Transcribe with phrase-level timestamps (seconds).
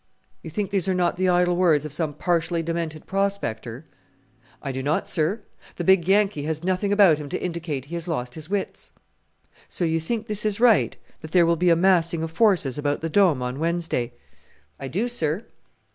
[0.41, 3.85] "You think these are not the idle words of some partially demented prospector?"
[4.59, 5.43] "I do not, sir.
[5.75, 8.93] The big Yankee has nothing about him to indicate he has lost his wits."
[9.69, 13.01] "So you think this is right, that there will be a massing of forces about
[13.01, 14.13] the Dome on Wednesday?"
[14.79, 15.45] "I do, sir."